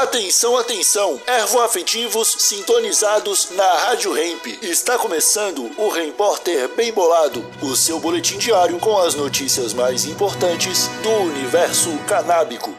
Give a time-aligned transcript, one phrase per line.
[0.00, 1.20] Atenção, atenção!
[1.26, 4.46] Ervoafetivos sintonizados na Rádio Hemp.
[4.62, 10.88] Está começando o Repórter Bem Bolado, o seu boletim diário com as notícias mais importantes
[11.02, 12.74] do universo canábico.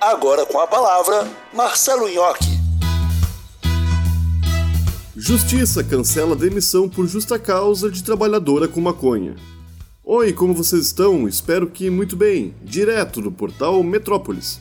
[0.00, 2.58] Agora com a palavra, Marcelo Nhoque.
[5.14, 9.36] Justiça cancela demissão por justa causa de trabalhadora com maconha.
[10.02, 11.28] Oi, como vocês estão?
[11.28, 12.54] Espero que muito bem.
[12.62, 14.58] Direto do portal Metrópolis.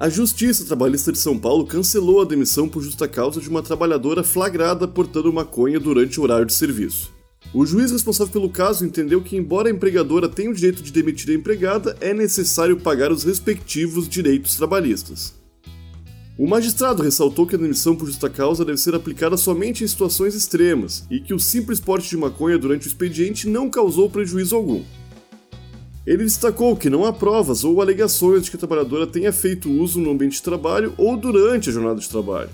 [0.00, 4.24] A Justiça Trabalhista de São Paulo cancelou a demissão por justa causa de uma trabalhadora
[4.24, 7.12] flagrada portando maconha durante o horário de serviço.
[7.52, 11.28] O juiz responsável pelo caso entendeu que, embora a empregadora tenha o direito de demitir
[11.28, 15.34] a empregada, é necessário pagar os respectivos direitos trabalhistas.
[16.38, 20.34] O magistrado ressaltou que a demissão por justa causa deve ser aplicada somente em situações
[20.34, 24.82] extremas e que o simples porte de maconha durante o expediente não causou prejuízo algum.
[26.10, 30.00] Ele destacou que não há provas ou alegações de que a trabalhadora tenha feito uso
[30.00, 32.50] no ambiente de trabalho ou durante a jornada de trabalho.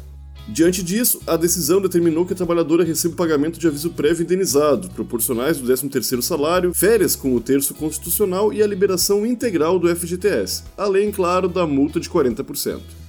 [0.46, 5.57] Diante disso, a decisão determinou que a trabalhadora receba pagamento de aviso prévio indenizado, proporcionais
[5.57, 11.10] do 13º salário, férias com o terço constitucional e a liberação integral do FGTS, além,
[11.10, 13.05] claro, da multa de 40%.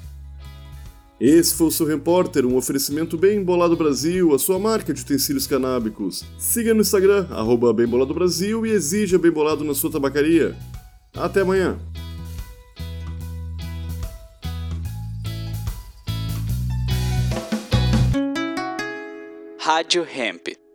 [1.19, 5.47] Esse foi o seu repórter, um oferecimento bem Bolado Brasil, a sua marca de utensílios
[5.47, 6.23] canábicos.
[6.37, 10.55] Siga no Instagram, arroba Bem Brasil e exija Bem Bolado na sua tabacaria.
[11.15, 11.79] Até amanhã!
[19.59, 20.66] Rádio Hemp.